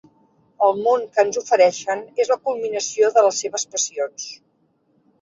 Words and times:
El 0.67 0.79
món 0.87 1.05
que 1.17 1.25
ens 1.25 1.37
ofereixen 1.43 2.03
és 2.25 2.33
la 2.33 2.39
culminació 2.49 3.13
de 3.19 3.27
les 3.29 3.45
seves 3.45 3.71
passions. 3.77 4.31